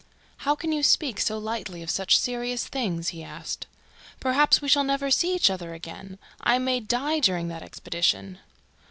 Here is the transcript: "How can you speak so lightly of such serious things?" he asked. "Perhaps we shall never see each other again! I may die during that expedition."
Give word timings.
"How 0.37 0.55
can 0.55 0.71
you 0.71 0.81
speak 0.81 1.19
so 1.19 1.37
lightly 1.37 1.83
of 1.83 1.91
such 1.91 2.17
serious 2.17 2.65
things?" 2.67 3.09
he 3.09 3.21
asked. 3.21 3.67
"Perhaps 4.19 4.59
we 4.59 4.67
shall 4.67 4.83
never 4.83 5.11
see 5.11 5.35
each 5.35 5.51
other 5.51 5.75
again! 5.75 6.17
I 6.41 6.57
may 6.57 6.79
die 6.79 7.19
during 7.19 7.49
that 7.49 7.61
expedition." 7.61 8.39